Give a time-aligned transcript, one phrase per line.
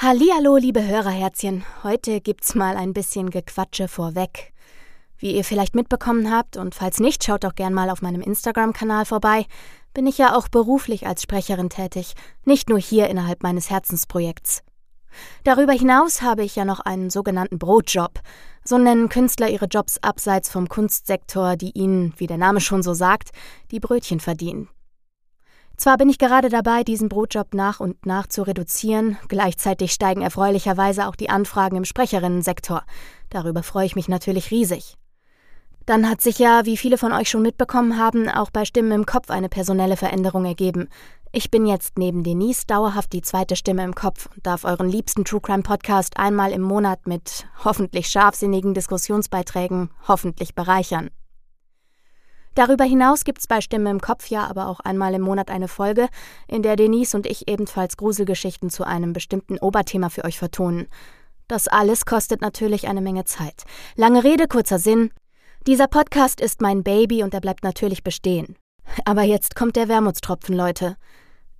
[0.00, 1.64] Hallihallo, liebe Hörerherzchen.
[1.82, 4.52] Heute gibt's mal ein bisschen Gequatsche vorweg.
[5.16, 9.06] Wie ihr vielleicht mitbekommen habt, und falls nicht, schaut doch gern mal auf meinem Instagram-Kanal
[9.06, 9.46] vorbei,
[9.94, 12.14] bin ich ja auch beruflich als Sprecherin tätig,
[12.44, 14.62] nicht nur hier innerhalb meines Herzensprojekts.
[15.42, 18.20] Darüber hinaus habe ich ja noch einen sogenannten Brotjob.
[18.62, 22.94] So nennen Künstler ihre Jobs abseits vom Kunstsektor, die ihnen, wie der Name schon so
[22.94, 23.30] sagt,
[23.72, 24.68] die Brötchen verdienen.
[25.78, 31.06] Zwar bin ich gerade dabei, diesen Brotjob nach und nach zu reduzieren, gleichzeitig steigen erfreulicherweise
[31.06, 32.82] auch die Anfragen im Sprecherinnensektor.
[33.30, 34.96] Darüber freue ich mich natürlich riesig.
[35.86, 39.06] Dann hat sich ja, wie viele von euch schon mitbekommen haben, auch bei Stimmen im
[39.06, 40.88] Kopf eine personelle Veränderung ergeben.
[41.30, 45.24] Ich bin jetzt neben Denise dauerhaft die zweite Stimme im Kopf und darf euren liebsten
[45.24, 51.10] True Crime Podcast einmal im Monat mit hoffentlich scharfsinnigen Diskussionsbeiträgen hoffentlich bereichern.
[52.54, 56.08] Darüber hinaus gibt's bei Stimme im Kopf ja aber auch einmal im Monat eine Folge,
[56.46, 60.88] in der Denise und ich ebenfalls Gruselgeschichten zu einem bestimmten Oberthema für euch vertonen.
[61.46, 63.64] Das alles kostet natürlich eine Menge Zeit.
[63.96, 65.10] Lange Rede, kurzer Sinn.
[65.66, 68.56] Dieser Podcast ist mein Baby und er bleibt natürlich bestehen.
[69.04, 70.96] Aber jetzt kommt der Wermutstropfen, Leute.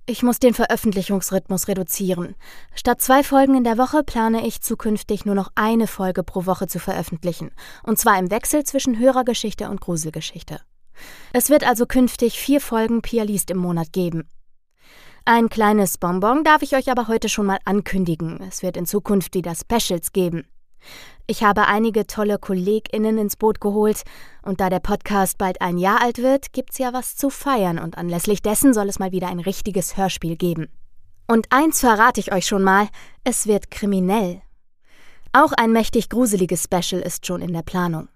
[0.05, 2.35] Ich muss den Veröffentlichungsrhythmus reduzieren.
[2.73, 6.67] Statt zwei Folgen in der Woche plane ich zukünftig nur noch eine Folge pro Woche
[6.67, 7.51] zu veröffentlichen.
[7.83, 10.61] Und zwar im Wechsel zwischen Hörergeschichte und Gruselgeschichte.
[11.33, 14.27] Es wird also künftig vier Folgen Pia liest im Monat geben.
[15.25, 18.41] Ein kleines Bonbon darf ich euch aber heute schon mal ankündigen.
[18.41, 20.45] Es wird in Zukunft wieder Specials geben.
[21.27, 24.03] Ich habe einige tolle KollegInnen ins Boot geholt
[24.41, 27.97] und da der Podcast bald ein Jahr alt wird, gibt's ja was zu feiern und
[27.97, 30.67] anlässlich dessen soll es mal wieder ein richtiges Hörspiel geben.
[31.27, 32.87] Und eins verrate ich euch schon mal,
[33.23, 34.41] es wird kriminell.
[35.31, 38.09] Auch ein mächtig gruseliges Special ist schon in der Planung.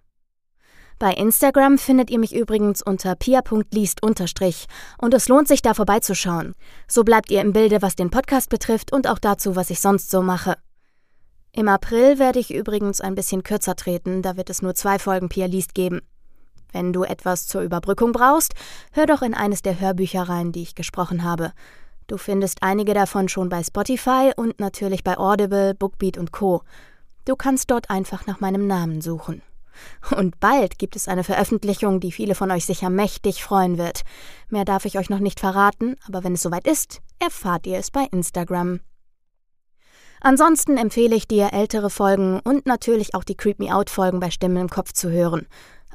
[1.04, 6.56] Bei Instagram findet ihr mich übrigens unter pia.liest und es lohnt sich da vorbeizuschauen.
[6.88, 10.10] So bleibt ihr im Bilde, was den Podcast betrifft und auch dazu, was ich sonst
[10.10, 10.56] so mache.
[11.52, 15.28] Im April werde ich übrigens ein bisschen kürzer treten, da wird es nur zwei Folgen
[15.28, 16.00] Pia liest geben.
[16.72, 18.54] Wenn du etwas zur Überbrückung brauchst,
[18.94, 21.52] hör doch in eines der Hörbücher rein, die ich gesprochen habe.
[22.08, 26.64] Du findest einige davon schon bei Spotify und natürlich bei Audible, Bookbeat und Co.
[27.26, 29.42] Du kannst dort einfach nach meinem Namen suchen.
[30.16, 34.02] Und bald gibt es eine Veröffentlichung, die viele von euch sicher mächtig freuen wird.
[34.50, 37.92] Mehr darf ich euch noch nicht verraten, aber wenn es soweit ist, erfahrt ihr es
[37.92, 38.80] bei Instagram.
[40.22, 44.32] Ansonsten empfehle ich dir, ältere Folgen und natürlich auch die Creep Me Out Folgen bei
[44.32, 45.48] Stimmen im Kopf zu hören.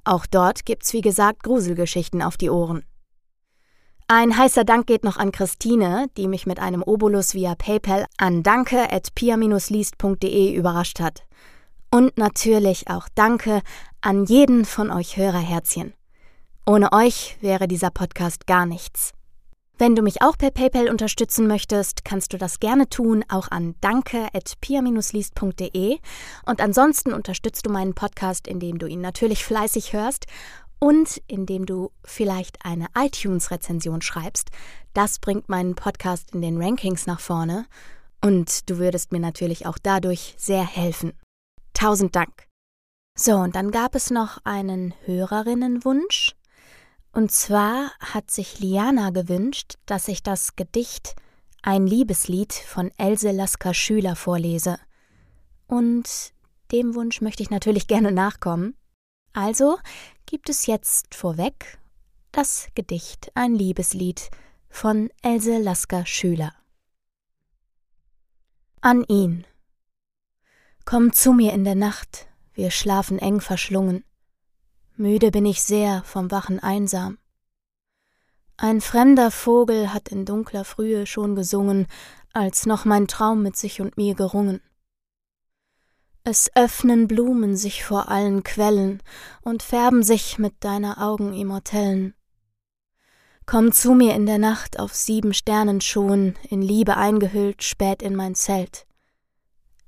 [0.04, 2.84] Auch dort gibt's wie gesagt Gruselgeschichten auf die Ohren.
[4.06, 8.42] Ein heißer Dank geht noch an Christine, die mich mit einem Obolus via PayPal an
[8.42, 11.26] danke@pia-liest.de überrascht hat.
[11.90, 13.62] Und natürlich auch Danke
[14.00, 15.94] an jeden von euch Hörerherzchen.
[16.66, 19.12] Ohne euch wäre dieser Podcast gar nichts.
[19.78, 23.76] Wenn du mich auch per PayPal unterstützen möchtest, kannst du das gerne tun, auch an
[23.80, 25.98] danke.pia-liest.de.
[26.46, 30.26] Und ansonsten unterstützt du meinen Podcast, indem du ihn natürlich fleißig hörst
[30.80, 34.50] und indem du vielleicht eine iTunes-Rezension schreibst.
[34.94, 37.66] Das bringt meinen Podcast in den Rankings nach vorne.
[38.20, 41.12] Und du würdest mir natürlich auch dadurch sehr helfen.
[41.78, 42.48] Tausend Dank.
[43.14, 46.34] So, und dann gab es noch einen Hörerinnenwunsch.
[47.12, 51.14] Und zwar hat sich Liana gewünscht, dass ich das Gedicht
[51.62, 54.80] Ein Liebeslied von Else Lasker Schüler vorlese.
[55.68, 56.32] Und
[56.72, 58.74] dem Wunsch möchte ich natürlich gerne nachkommen.
[59.32, 59.78] Also
[60.26, 61.78] gibt es jetzt vorweg
[62.32, 64.30] das Gedicht Ein Liebeslied
[64.68, 66.54] von Else Lasker Schüler.
[68.80, 69.46] An ihn.
[70.90, 74.04] Komm zu mir in der Nacht, wir schlafen eng verschlungen.
[74.96, 77.18] Müde bin ich sehr vom Wachen einsam.
[78.56, 81.88] Ein fremder Vogel hat in dunkler Frühe schon gesungen,
[82.32, 84.62] als noch mein Traum mit sich und mir gerungen.
[86.24, 89.02] Es öffnen Blumen sich vor allen Quellen
[89.42, 92.14] und färben sich mit deiner Augen immortellen.
[93.44, 98.16] Komm zu mir in der Nacht auf sieben Sternen schon, in Liebe eingehüllt, spät in
[98.16, 98.87] mein Zelt.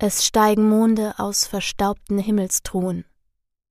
[0.03, 3.05] Es steigen Monde aus verstaubten Himmelstruhen.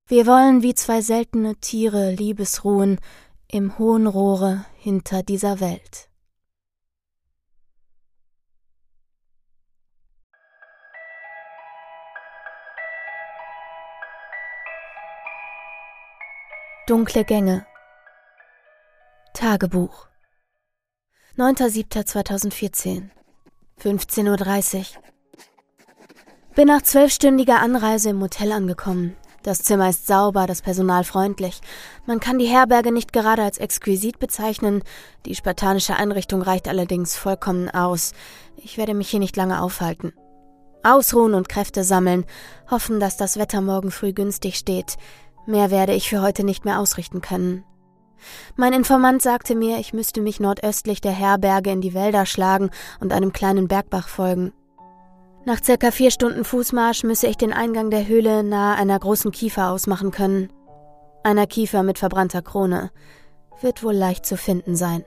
[0.07, 3.01] Wir wollen wie zwei seltene Tiere Liebesruhen
[3.49, 6.09] im hohen Rohre hinter dieser Welt.
[16.87, 17.65] Dunkle Gänge
[19.33, 20.07] Tagebuch
[21.35, 23.09] 9.7.2014
[23.81, 25.10] 15.30 Uhr
[26.55, 29.15] bin nach zwölfstündiger Anreise im Hotel angekommen.
[29.43, 31.61] Das Zimmer ist sauber, das Personal freundlich.
[32.05, 34.83] Man kann die Herberge nicht gerade als exquisit bezeichnen.
[35.25, 38.13] Die spartanische Einrichtung reicht allerdings vollkommen aus.
[38.57, 40.13] Ich werde mich hier nicht lange aufhalten.
[40.83, 42.25] Ausruhen und Kräfte sammeln,
[42.69, 44.97] hoffen, dass das Wetter morgen früh günstig steht.
[45.47, 47.63] Mehr werde ich für heute nicht mehr ausrichten können.
[48.55, 52.69] Mein Informant sagte mir, ich müsste mich nordöstlich der Herberge in die Wälder schlagen
[52.99, 54.53] und einem kleinen Bergbach folgen.
[55.43, 59.71] Nach circa vier Stunden Fußmarsch müsse ich den Eingang der Höhle nahe einer großen Kiefer
[59.71, 60.53] ausmachen können.
[61.23, 62.91] Einer Kiefer mit verbrannter Krone.
[63.59, 65.03] Wird wohl leicht zu finden sein.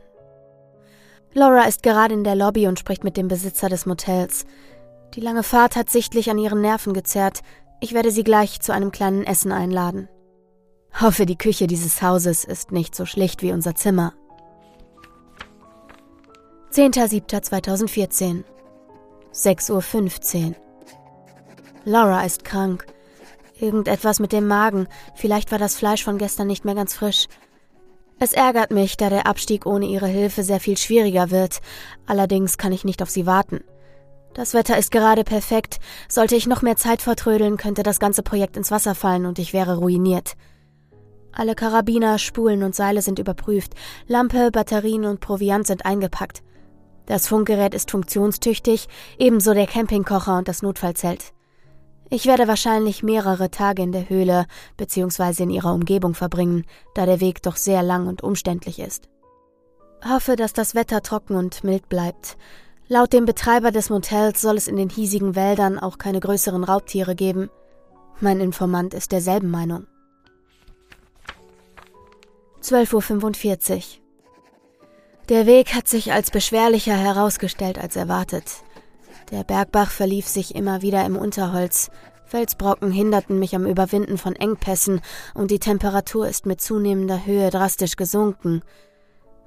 [1.33, 4.45] Laura ist gerade in der Lobby und spricht mit dem Besitzer des Motels.
[5.15, 7.41] Die lange Fahrt hat sichtlich an ihren Nerven gezerrt.
[7.81, 10.09] Ich werde sie gleich zu einem kleinen Essen einladen.
[11.01, 14.15] Hoffe, die Küche dieses Hauses ist nicht so schlicht wie unser Zimmer.
[16.73, 18.45] 10.07.2014
[19.35, 20.55] 6.15 Uhr
[21.85, 22.87] Laura ist krank.
[23.59, 24.87] Irgendetwas mit dem Magen.
[25.17, 27.27] Vielleicht war das Fleisch von gestern nicht mehr ganz frisch.
[28.21, 31.61] Es ärgert mich, da der Abstieg ohne ihre Hilfe sehr viel schwieriger wird.
[32.07, 33.65] Allerdings kann ich nicht auf sie warten.
[34.35, 35.81] Das Wetter ist gerade perfekt.
[36.09, 39.53] Sollte ich noch mehr Zeit vertrödeln, könnte das ganze Projekt ins Wasser fallen und ich
[39.53, 40.35] wäre ruiniert.
[41.33, 43.75] Alle Karabiner, Spulen und Seile sind überprüft.
[44.07, 46.45] Lampe, Batterien und Proviant sind eingepackt.
[47.07, 51.33] Das Funkgerät ist funktionstüchtig, ebenso der Campingkocher und das Notfallzelt.
[52.11, 54.47] Ich werde wahrscheinlich mehrere Tage in der Höhle
[54.77, 55.43] bzw.
[55.43, 56.65] in ihrer Umgebung verbringen,
[56.95, 59.09] da der Weg doch sehr lang und umständlich ist.
[60.09, 62.37] Hoffe, dass das Wetter trocken und mild bleibt.
[62.89, 67.15] Laut dem Betreiber des Motels soll es in den hiesigen Wäldern auch keine größeren Raubtiere
[67.15, 67.49] geben.
[68.21, 69.87] Mein Informant ist derselben Meinung.
[72.63, 74.04] 12.45 Uhr.
[75.31, 78.45] Der Weg hat sich als beschwerlicher herausgestellt als erwartet.
[79.31, 81.91] Der Bergbach verlief sich immer wieder im Unterholz.
[82.27, 85.01] Felsbrocken hinderten mich am Überwinden von Engpässen
[85.33, 88.63] und die Temperatur ist mit zunehmender Höhe drastisch gesunken.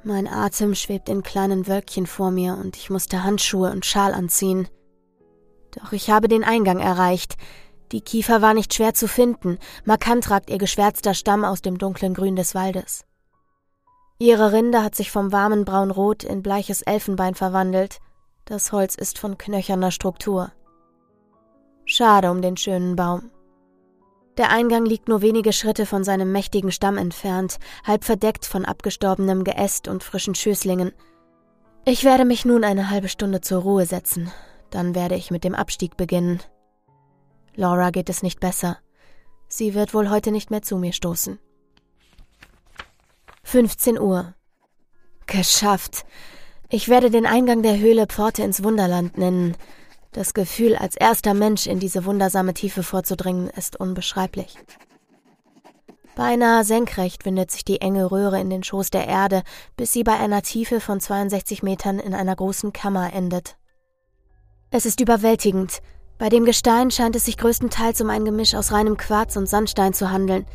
[0.03, 4.67] Mein Atem schwebt in kleinen Wölkchen vor mir und ich musste Handschuhe und Schal anziehen.
[5.71, 7.35] Doch ich habe den Eingang erreicht.
[7.91, 12.15] Die Kiefer war nicht schwer zu finden, markant ragt ihr geschwärzter Stamm aus dem dunklen
[12.15, 13.06] Grün des Waldes.
[14.19, 17.99] Ihre Rinde hat sich vom warmen Braunrot in bleiches Elfenbein verwandelt.
[18.45, 20.51] Das Holz ist von knöcherner Struktur.
[21.85, 23.29] Schade um den schönen Baum.
[24.37, 29.43] Der Eingang liegt nur wenige Schritte von seinem mächtigen Stamm entfernt, halb verdeckt von abgestorbenem
[29.43, 30.93] Geäst und frischen Schößlingen.
[31.85, 34.31] Ich werde mich nun eine halbe Stunde zur Ruhe setzen.
[34.71, 36.41] Dann werde ich mit dem Abstieg beginnen.
[37.55, 38.77] Laura geht es nicht besser.
[39.47, 41.39] Sie wird wohl heute nicht mehr zu mir stoßen.
[43.47, 44.33] 15 Uhr.
[45.25, 46.05] Geschafft.
[46.67, 49.55] Ich werde den Eingang der Höhle Pforte ins Wunderland nennen.
[50.11, 54.57] Das Gefühl, als erster Mensch in diese wundersame Tiefe vorzudringen, ist unbeschreiblich.
[56.17, 59.43] Beinahe senkrecht windet sich die enge Röhre in den Schoß der Erde,
[59.77, 63.55] bis sie bei einer Tiefe von 62 Metern in einer großen Kammer endet.
[64.71, 65.79] Es ist überwältigend.
[66.17, 69.93] Bei dem Gestein scheint es sich größtenteils um ein Gemisch aus reinem Quarz und Sandstein
[69.93, 70.45] zu handeln,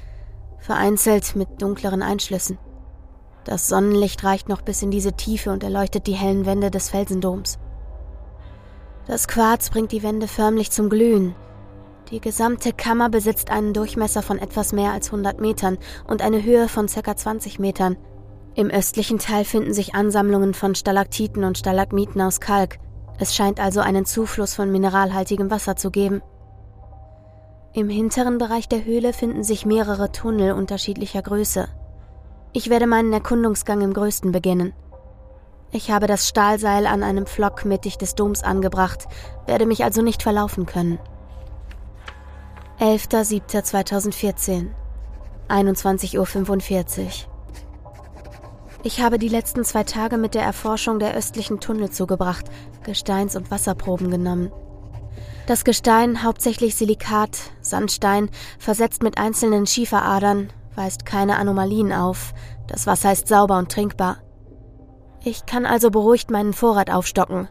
[0.58, 2.58] vereinzelt mit dunkleren Einschlüssen.
[3.44, 7.58] Das Sonnenlicht reicht noch bis in diese Tiefe und erleuchtet die hellen Wände des Felsendoms.
[9.06, 11.34] Das Quarz bringt die Wände förmlich zum Glühen.
[12.10, 16.68] Die gesamte Kammer besitzt einen Durchmesser von etwas mehr als 100 Metern und eine Höhe
[16.68, 17.16] von ca.
[17.16, 17.96] 20 Metern.
[18.54, 22.78] Im östlichen Teil finden sich Ansammlungen von Stalaktiten und Stalagmiten aus Kalk.
[23.18, 26.22] Es scheint also einen Zufluss von mineralhaltigem Wasser zu geben.
[27.72, 31.68] Im hinteren Bereich der Höhle finden sich mehrere Tunnel unterschiedlicher Größe.
[32.54, 34.74] Ich werde meinen Erkundungsgang im größten beginnen.
[35.70, 39.06] Ich habe das Stahlseil an einem Pflock mittig des Doms angebracht,
[39.46, 40.98] werde mich also nicht verlaufen können.
[42.78, 44.68] 11.07.2014
[45.48, 47.06] 21.45 Uhr
[48.82, 52.46] Ich habe die letzten zwei Tage mit der Erforschung der östlichen Tunnel zugebracht,
[52.84, 54.52] Gesteins- und Wasserproben genommen.
[55.46, 62.34] Das Gestein, hauptsächlich Silikat, Sandstein, versetzt mit einzelnen Schieferadern, weist keine Anomalien auf.
[62.66, 64.18] Das Wasser ist sauber und trinkbar.
[65.24, 67.48] Ich kann also beruhigt meinen Vorrat aufstocken.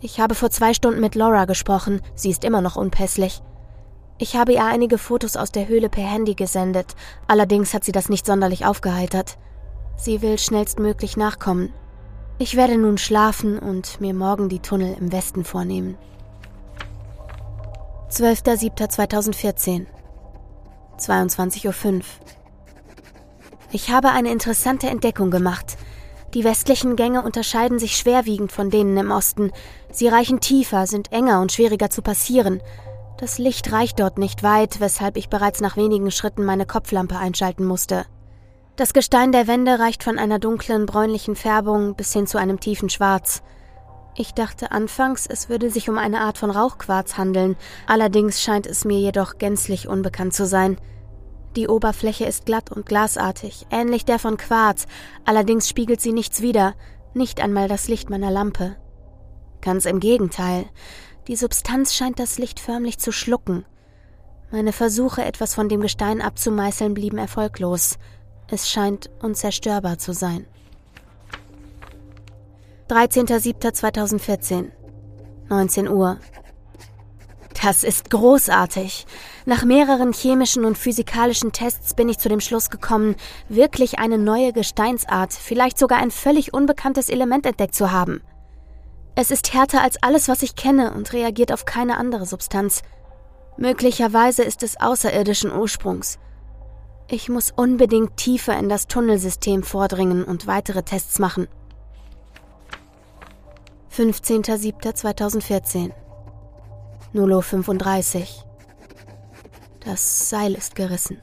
[0.00, 3.42] Ich habe vor zwei Stunden mit Laura gesprochen, sie ist immer noch unpässlich.
[4.18, 6.94] Ich habe ihr einige Fotos aus der Höhle per Handy gesendet,
[7.26, 9.38] allerdings hat sie das nicht sonderlich aufgeheitert.
[9.96, 11.72] Sie will schnellstmöglich nachkommen.
[12.38, 15.96] Ich werde nun schlafen und mir morgen die Tunnel im Westen vornehmen.
[18.10, 19.86] 12.07.2014
[20.98, 22.02] 22.05 Uhr.
[23.72, 25.76] Ich habe eine interessante Entdeckung gemacht.
[26.34, 29.52] Die westlichen Gänge unterscheiden sich schwerwiegend von denen im Osten.
[29.92, 32.60] Sie reichen tiefer, sind enger und schwieriger zu passieren.
[33.18, 37.64] Das Licht reicht dort nicht weit, weshalb ich bereits nach wenigen Schritten meine Kopflampe einschalten
[37.64, 38.04] musste.
[38.76, 42.90] Das Gestein der Wände reicht von einer dunklen, bräunlichen Färbung bis hin zu einem tiefen
[42.90, 43.42] Schwarz.
[44.16, 47.56] Ich dachte anfangs, es würde sich um eine Art von Rauchquarz handeln,
[47.86, 50.76] allerdings scheint es mir jedoch gänzlich unbekannt zu sein.
[51.56, 54.86] Die Oberfläche ist glatt und glasartig, ähnlich der von Quarz,
[55.24, 56.74] allerdings spiegelt sie nichts wider,
[57.12, 58.76] nicht einmal das Licht meiner Lampe.
[59.60, 60.66] Ganz im Gegenteil,
[61.26, 63.64] die Substanz scheint das Licht förmlich zu schlucken.
[64.52, 67.98] Meine Versuche, etwas von dem Gestein abzumeißeln, blieben erfolglos.
[68.48, 70.46] Es scheint unzerstörbar zu sein.
[72.88, 74.66] 13.07.2014
[75.48, 76.18] 19 Uhr
[77.62, 79.06] Das ist großartig.
[79.46, 83.16] Nach mehreren chemischen und physikalischen Tests bin ich zu dem Schluss gekommen,
[83.48, 88.20] wirklich eine neue Gesteinsart, vielleicht sogar ein völlig unbekanntes Element entdeckt zu haben.
[89.14, 92.82] Es ist härter als alles, was ich kenne und reagiert auf keine andere Substanz.
[93.56, 96.18] Möglicherweise ist es außerirdischen Ursprungs.
[97.08, 101.48] Ich muss unbedingt tiefer in das Tunnelsystem vordringen und weitere Tests machen.
[103.96, 105.92] 15.07.2014
[107.14, 108.26] 0.35
[109.84, 111.22] Das Seil ist gerissen.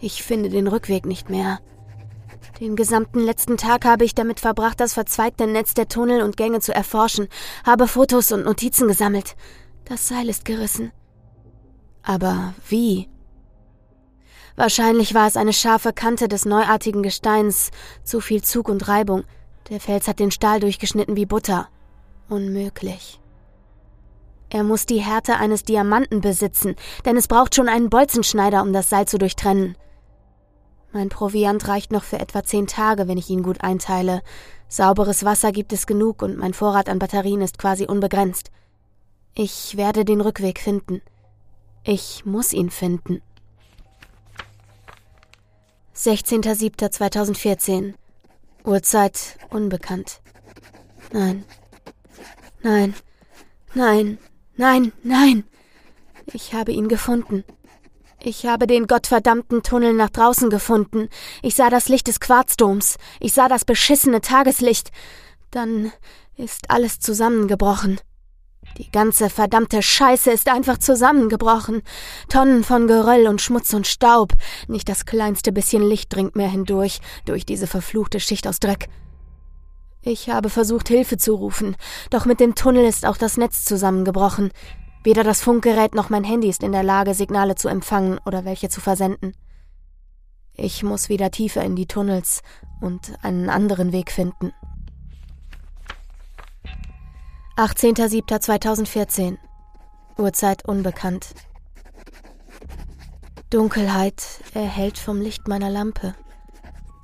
[0.00, 1.58] Ich finde den Rückweg nicht mehr.
[2.60, 6.60] Den gesamten letzten Tag habe ich damit verbracht, das verzweigte Netz der Tunnel und Gänge
[6.60, 7.26] zu erforschen,
[7.66, 9.34] habe Fotos und Notizen gesammelt.
[9.84, 10.92] Das Seil ist gerissen.
[12.04, 13.08] Aber wie?
[14.54, 17.72] Wahrscheinlich war es eine scharfe Kante des neuartigen Gesteins,
[18.04, 19.24] zu viel Zug und Reibung.
[19.70, 21.68] Der Fels hat den Stahl durchgeschnitten wie Butter.
[22.28, 23.20] Unmöglich.
[24.50, 28.90] Er muss die Härte eines Diamanten besitzen, denn es braucht schon einen Bolzenschneider, um das
[28.90, 29.76] Seil zu durchtrennen.
[30.92, 34.22] Mein Proviant reicht noch für etwa zehn Tage, wenn ich ihn gut einteile.
[34.68, 38.52] Sauberes Wasser gibt es genug und mein Vorrat an Batterien ist quasi unbegrenzt.
[39.34, 41.02] Ich werde den Rückweg finden.
[41.82, 43.22] Ich muss ihn finden.
[45.96, 47.94] 16.07.2014
[48.64, 50.20] Uhrzeit unbekannt.
[51.12, 51.44] Nein.
[52.62, 52.94] Nein.
[53.74, 54.18] Nein.
[54.56, 54.92] Nein.
[55.02, 55.44] Nein.
[56.32, 57.44] Ich habe ihn gefunden.
[58.20, 61.10] Ich habe den gottverdammten Tunnel nach draußen gefunden.
[61.42, 62.96] Ich sah das Licht des Quarzdoms.
[63.20, 64.90] Ich sah das beschissene Tageslicht.
[65.50, 65.92] Dann
[66.36, 68.00] ist alles zusammengebrochen.
[68.78, 71.82] Die ganze verdammte Scheiße ist einfach zusammengebrochen.
[72.28, 74.32] Tonnen von Geröll und Schmutz und Staub.
[74.66, 78.88] Nicht das kleinste bisschen Licht dringt mehr hindurch, durch diese verfluchte Schicht aus Dreck.
[80.02, 81.76] Ich habe versucht, Hilfe zu rufen,
[82.10, 84.50] doch mit dem Tunnel ist auch das Netz zusammengebrochen.
[85.02, 88.68] Weder das Funkgerät noch mein Handy ist in der Lage, Signale zu empfangen oder welche
[88.68, 89.34] zu versenden.
[90.56, 92.42] Ich muss wieder tiefer in die Tunnels
[92.80, 94.52] und einen anderen Weg finden.
[97.56, 99.38] 18.07.2014
[100.18, 101.34] Uhrzeit unbekannt.
[103.48, 106.16] Dunkelheit erhellt vom Licht meiner Lampe.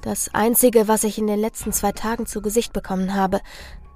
[0.03, 3.41] Das Einzige, was ich in den letzten zwei Tagen zu Gesicht bekommen habe.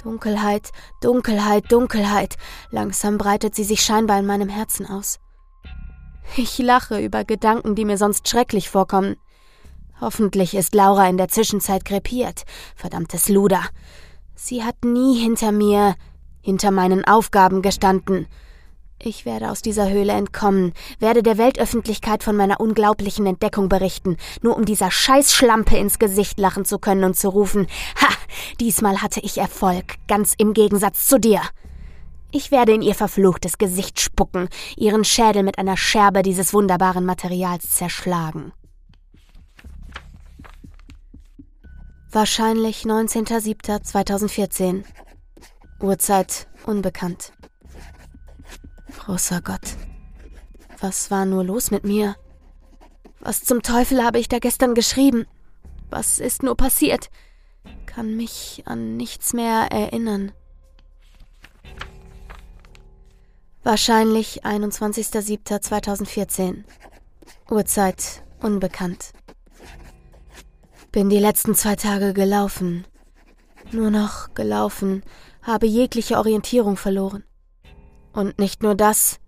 [0.04, 0.70] Dunkelheit,
[1.00, 2.36] Dunkelheit, Dunkelheit.
[2.70, 5.18] Langsam breitet sie sich scheinbar in meinem Herzen aus.
[6.36, 9.16] Ich lache über Gedanken, die mir sonst schrecklich vorkommen.
[10.00, 12.44] Hoffentlich ist Laura in der Zwischenzeit krepiert.
[12.76, 13.62] Verdammtes Luder.
[14.36, 15.96] Sie hat nie hinter mir
[16.44, 18.26] hinter meinen Aufgaben gestanden.
[19.02, 24.56] Ich werde aus dieser Höhle entkommen, werde der Weltöffentlichkeit von meiner unglaublichen Entdeckung berichten, nur
[24.56, 27.66] um dieser Scheißschlampe ins Gesicht lachen zu können und zu rufen,
[28.00, 28.08] ha,
[28.60, 31.40] diesmal hatte ich Erfolg, ganz im Gegensatz zu dir.
[32.30, 37.70] Ich werde in ihr verfluchtes Gesicht spucken, ihren Schädel mit einer Scherbe dieses wunderbaren Materials
[37.70, 38.52] zerschlagen.
[42.10, 44.84] Wahrscheinlich 19.07.2014.
[45.84, 47.32] Uhrzeit unbekannt.
[48.98, 49.76] Großer Gott,
[50.80, 52.16] was war nur los mit mir?
[53.20, 55.26] Was zum Teufel habe ich da gestern geschrieben?
[55.90, 57.10] Was ist nur passiert?
[57.84, 60.32] Kann mich an nichts mehr erinnern.
[63.62, 66.64] Wahrscheinlich 21.07.2014.
[67.50, 69.12] Uhrzeit unbekannt.
[70.92, 72.86] Bin die letzten zwei Tage gelaufen.
[73.72, 75.02] Nur noch gelaufen,
[75.44, 77.22] habe jegliche Orientierung verloren.
[78.12, 79.20] Und nicht nur das.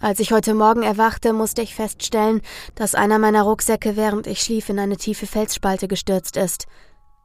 [0.00, 2.42] Als ich heute Morgen erwachte, musste ich feststellen,
[2.74, 6.66] dass einer meiner Rucksäcke, während ich schlief, in eine tiefe Felsspalte gestürzt ist.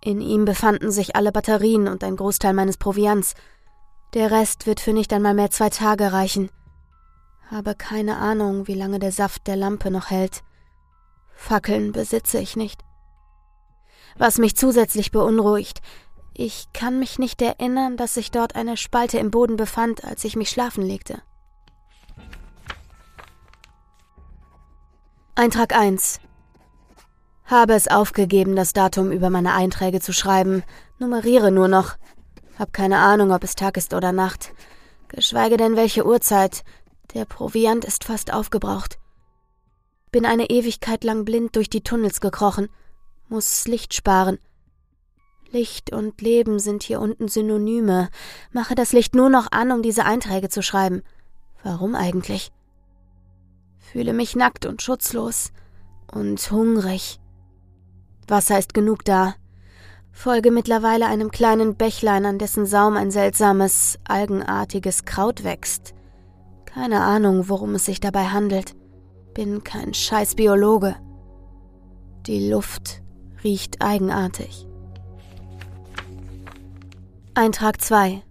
[0.03, 3.33] In ihm befanden sich alle Batterien und ein Großteil meines Proviants.
[4.13, 6.51] Der Rest wird für nicht einmal mehr zwei Tage reichen.
[7.49, 10.43] Habe keine Ahnung, wie lange der Saft der Lampe noch hält.
[11.33, 12.83] Fackeln besitze ich nicht.
[14.17, 15.81] Was mich zusätzlich beunruhigt,
[16.39, 20.36] ich kann mich nicht erinnern, dass sich dort eine Spalte im Boden befand, als ich
[20.36, 21.22] mich schlafen legte.
[25.34, 26.20] Eintrag 1.
[27.46, 30.63] Habe es aufgegeben, das Datum über meine Einträge zu schreiben,
[31.00, 31.96] nummeriere nur noch.
[32.60, 34.53] Hab keine Ahnung, ob es Tag ist oder Nacht.
[35.08, 36.63] Geschweige denn welche Uhrzeit.
[37.15, 39.00] Der Proviant ist fast aufgebraucht.
[40.12, 42.70] Bin eine Ewigkeit lang blind durch die Tunnels gekrochen.
[43.27, 44.38] Muss Licht sparen.
[45.51, 48.09] Licht und Leben sind hier unten Synonyme.
[48.51, 51.03] Mache das Licht nur noch an, um diese Einträge zu schreiben.
[51.63, 52.51] Warum eigentlich?
[53.77, 55.51] Fühle mich nackt und schutzlos
[56.11, 57.19] und hungrig.
[58.27, 59.35] Wasser ist genug da.
[60.11, 65.93] Folge mittlerweile einem kleinen Bächlein, an dessen Saum ein seltsames, algenartiges Kraut wächst.
[66.65, 68.75] Keine Ahnung, worum es sich dabei handelt.
[69.33, 70.95] Bin kein scheiß Biologe.
[72.25, 73.01] Die Luft
[73.43, 74.66] riecht eigenartig.
[77.38, 78.24] Eintrag 2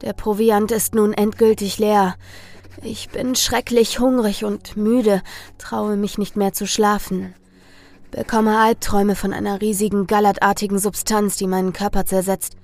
[0.00, 2.16] Der Proviant ist nun endgültig leer.
[2.82, 5.22] Ich bin schrecklich hungrig und müde,
[5.56, 7.32] traue mich nicht mehr zu schlafen.
[8.10, 12.56] Bekomme Albträume von einer riesigen, gallertartigen Substanz, die meinen Körper zersetzt.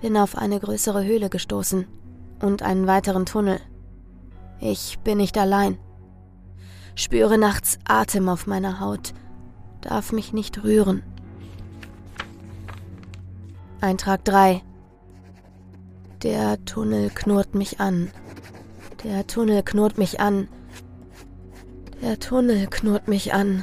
[0.00, 1.88] Bin auf eine größere Höhle gestoßen
[2.40, 3.58] und einen weiteren Tunnel.
[4.60, 5.78] Ich bin nicht allein.
[6.94, 9.14] Spüre nachts Atem auf meiner Haut,
[9.80, 11.02] darf mich nicht rühren.
[13.80, 14.60] Eintrag 3
[16.24, 18.10] Der Tunnel knurrt mich an.
[19.04, 20.48] Der Tunnel knurrt mich an.
[22.02, 23.62] Der Tunnel knurrt mich an.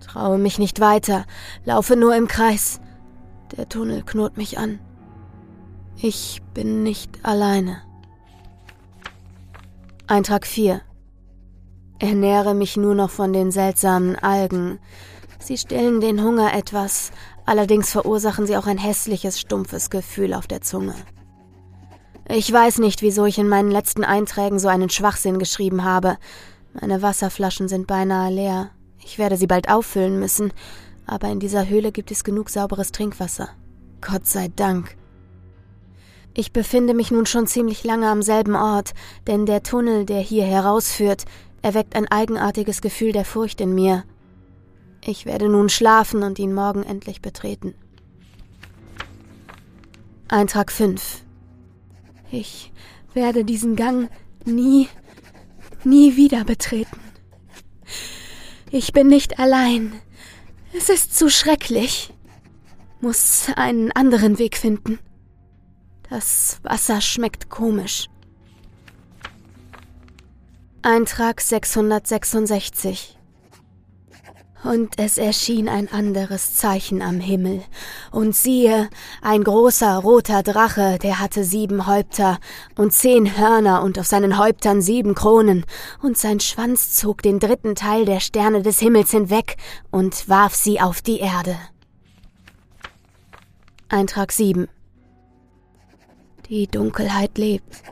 [0.00, 1.24] Traue mich nicht weiter,
[1.64, 2.80] laufe nur im Kreis.
[3.56, 4.80] Der Tunnel knurrt mich an.
[5.96, 7.82] Ich bin nicht alleine.
[10.08, 10.80] Eintrag 4.
[12.00, 14.80] Ernähre mich nur noch von den seltsamen Algen.
[15.38, 17.12] Sie stillen den Hunger etwas,
[17.46, 20.94] allerdings verursachen sie auch ein hässliches, stumpfes Gefühl auf der Zunge.
[22.28, 26.18] Ich weiß nicht, wieso ich in meinen letzten Einträgen so einen Schwachsinn geschrieben habe.
[26.72, 28.70] Meine Wasserflaschen sind beinahe leer.
[29.02, 30.52] Ich werde sie bald auffüllen müssen,
[31.06, 33.50] aber in dieser Höhle gibt es genug sauberes Trinkwasser.
[34.00, 34.96] Gott sei Dank.
[36.34, 38.92] Ich befinde mich nun schon ziemlich lange am selben Ort,
[39.26, 41.24] denn der Tunnel, der hier herausführt,
[41.62, 44.04] erweckt ein eigenartiges Gefühl der Furcht in mir.
[45.08, 47.74] Ich werde nun schlafen und ihn morgen endlich betreten.
[50.26, 51.22] Eintrag 5
[52.32, 52.72] Ich
[53.14, 54.10] werde diesen Gang
[54.44, 54.88] nie,
[55.84, 56.98] nie wieder betreten.
[58.72, 59.92] Ich bin nicht allein.
[60.76, 62.12] Es ist zu schrecklich.
[63.00, 64.98] Muss einen anderen Weg finden.
[66.10, 68.08] Das Wasser schmeckt komisch.
[70.82, 73.15] Eintrag 666
[74.66, 77.62] und es erschien ein anderes Zeichen am Himmel.
[78.10, 78.90] Und siehe,
[79.22, 82.38] ein großer roter Drache, der hatte sieben Häupter
[82.76, 85.64] und zehn Hörner und auf seinen Häuptern sieben Kronen,
[86.02, 89.56] und sein Schwanz zog den dritten Teil der Sterne des Himmels hinweg
[89.90, 91.56] und warf sie auf die Erde.
[93.88, 94.68] Eintrag 7
[96.48, 97.82] Die Dunkelheit lebt,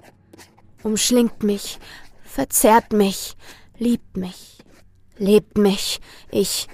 [0.83, 1.79] umschlingt mich,
[2.25, 3.37] verzerrt mich,
[3.79, 4.54] liebt mich
[5.17, 6.01] lebt mich.
[6.31, 6.69] Ich.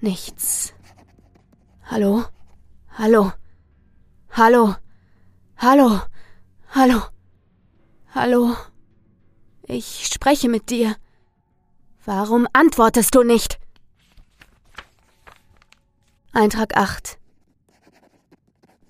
[0.00, 0.74] Nichts.
[1.84, 2.24] Hallo?
[2.96, 3.32] Hallo?
[4.30, 4.76] Hallo?
[5.56, 6.00] Hallo?
[6.74, 7.02] Hallo?
[8.14, 8.56] Hallo?
[9.66, 10.96] Ich spreche mit dir.
[12.04, 13.58] Warum antwortest du nicht?
[16.32, 17.18] Eintrag 8.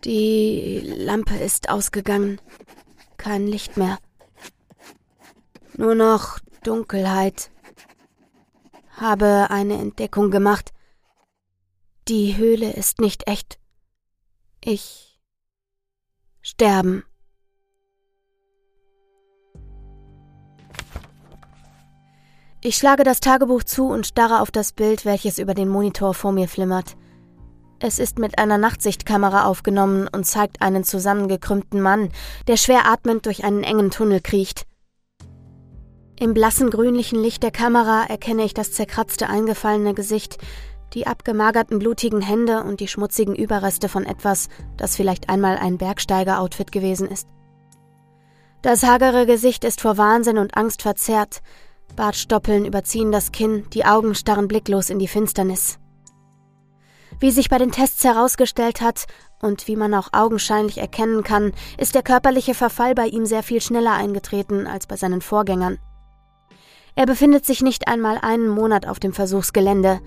[0.04, 2.40] Die Lampe ist ausgegangen.
[3.16, 3.98] Kein Licht mehr.
[5.76, 7.50] Nur noch Dunkelheit
[9.00, 10.72] habe eine Entdeckung gemacht.
[12.08, 13.58] Die Höhle ist nicht echt.
[14.62, 15.20] Ich
[16.42, 17.04] sterben.
[22.62, 26.32] Ich schlage das Tagebuch zu und starre auf das Bild, welches über den Monitor vor
[26.32, 26.96] mir flimmert.
[27.78, 32.10] Es ist mit einer Nachtsichtkamera aufgenommen und zeigt einen zusammengekrümmten Mann,
[32.46, 34.66] der schwer atmend durch einen engen Tunnel kriecht.
[36.20, 40.36] Im blassen grünlichen Licht der Kamera erkenne ich das zerkratzte, eingefallene Gesicht,
[40.92, 46.72] die abgemagerten blutigen Hände und die schmutzigen Überreste von etwas, das vielleicht einmal ein Bergsteiger-Outfit
[46.72, 47.26] gewesen ist.
[48.60, 51.40] Das hagere Gesicht ist vor Wahnsinn und Angst verzerrt,
[51.96, 55.78] Bartstoppeln überziehen das Kinn, die Augen starren blicklos in die Finsternis.
[57.18, 59.06] Wie sich bei den Tests herausgestellt hat
[59.40, 63.62] und wie man auch augenscheinlich erkennen kann, ist der körperliche Verfall bei ihm sehr viel
[63.62, 65.78] schneller eingetreten als bei seinen Vorgängern.
[66.94, 70.00] Er befindet sich nicht einmal einen Monat auf dem Versuchsgelände.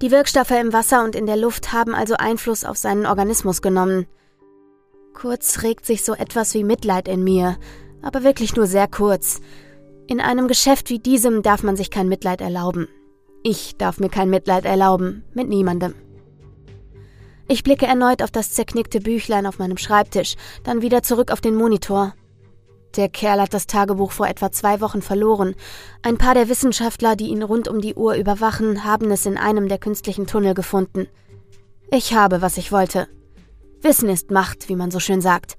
[0.00, 4.06] Die Wirkstoffe im Wasser und in der Luft haben also Einfluss auf seinen Organismus genommen.
[5.12, 7.58] Kurz regt sich so etwas wie Mitleid in mir,
[8.02, 9.40] aber wirklich nur sehr kurz.
[10.06, 12.88] In einem Geschäft wie diesem darf man sich kein Mitleid erlauben.
[13.42, 15.94] Ich darf mir kein Mitleid erlauben, mit niemandem.
[17.48, 21.56] Ich blicke erneut auf das zerknickte Büchlein auf meinem Schreibtisch, dann wieder zurück auf den
[21.56, 22.14] Monitor.
[22.96, 25.54] Der Kerl hat das Tagebuch vor etwa zwei Wochen verloren.
[26.02, 29.68] Ein paar der Wissenschaftler, die ihn rund um die Uhr überwachen, haben es in einem
[29.68, 31.06] der künstlichen Tunnel gefunden.
[31.90, 33.08] Ich habe, was ich wollte.
[33.80, 35.56] Wissen ist Macht, wie man so schön sagt.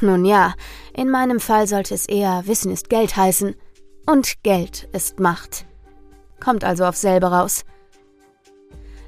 [0.00, 0.54] Nun ja,
[0.94, 3.56] in meinem Fall sollte es eher Wissen ist Geld heißen.
[4.06, 5.66] Und Geld ist Macht.
[6.40, 7.64] Kommt also auf selbe raus.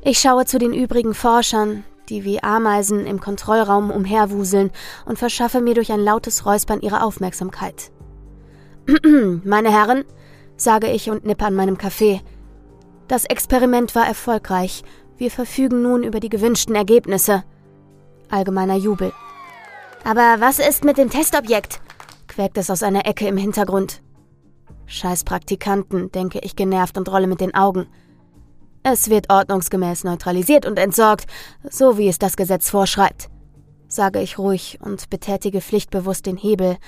[0.02, 4.70] Ich schaue zu den übrigen Forschern, die wie Ameisen im Kontrollraum umherwuseln
[5.06, 7.90] und verschaffe mir durch ein lautes Räuspern ihre Aufmerksamkeit.
[9.44, 10.04] Meine Herren,
[10.56, 12.20] sage ich und nippe an meinem Kaffee.
[13.08, 14.82] Das Experiment war erfolgreich.
[15.16, 17.44] Wir verfügen nun über die gewünschten Ergebnisse.
[18.28, 19.12] Allgemeiner Jubel.
[20.04, 21.80] Aber was ist mit dem Testobjekt?
[22.26, 24.02] quäkt es aus einer Ecke im Hintergrund.
[24.86, 27.86] Scheiß Praktikanten, denke ich genervt und rolle mit den Augen.
[28.82, 31.26] Es wird ordnungsgemäß neutralisiert und entsorgt,
[31.68, 33.28] so wie es das Gesetz vorschreibt,
[33.88, 36.78] sage ich ruhig und betätige pflichtbewusst den Hebel,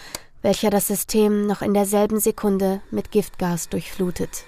[0.40, 4.44] welcher das System noch in derselben Sekunde mit Giftgas durchflutet.